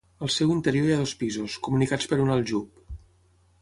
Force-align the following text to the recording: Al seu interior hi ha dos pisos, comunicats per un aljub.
Al 0.27 0.29
seu 0.35 0.53
interior 0.53 0.87
hi 0.87 0.95
ha 0.95 1.03
dos 1.03 1.13
pisos, 1.21 1.59
comunicats 1.69 2.13
per 2.15 2.21
un 2.27 2.37
aljub. 2.39 2.95